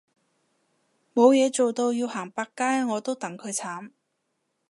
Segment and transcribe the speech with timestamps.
[1.13, 3.91] 冇嘢做到要行百佳我都戥佢慘